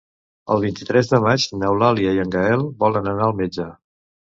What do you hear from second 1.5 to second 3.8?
n'Eulàlia i en Gaël volen anar al metge.